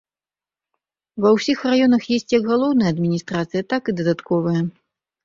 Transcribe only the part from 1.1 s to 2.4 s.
Ва ўсіх раёнах ёсць